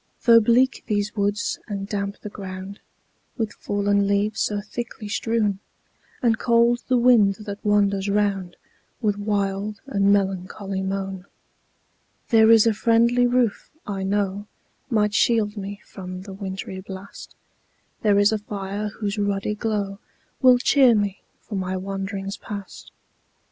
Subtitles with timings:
[0.23, 2.79] Though bleak these woods, and damp the ground,
[3.37, 5.59] With fallen leaves so thickly strewn,
[6.23, 8.55] And cold the wind that wanders round
[8.99, 11.27] With wild and melancholy moan;
[12.29, 14.47] There is a friendly roof I know,
[14.89, 17.35] Might shield me from the wintry blast;
[18.01, 19.99] There is a fire whose ruddy glow
[20.41, 22.91] Will cheer me for my wanderings past.